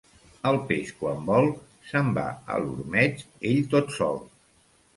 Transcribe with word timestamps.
El 0.51 0.55
peix, 0.71 0.93
quan 1.01 1.19
vol, 1.27 1.49
se'n 1.91 2.09
va 2.17 2.25
a 2.55 2.57
l'ormeig 2.65 3.25
ell 3.51 3.61
tot 3.75 3.97
sol. 4.03 4.21